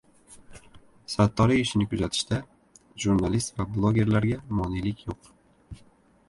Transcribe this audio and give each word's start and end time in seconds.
"Sattoriy 1.15 1.59
ishi"ni 1.63 1.85
kuzatishda 1.91 2.39
jurnalist 3.05 3.53
va 3.61 3.67
blogerlarga 3.77 4.41
monelik 4.63 5.07
yo‘q" 5.11 5.31